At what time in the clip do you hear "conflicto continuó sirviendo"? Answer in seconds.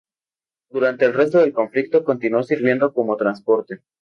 1.53-2.91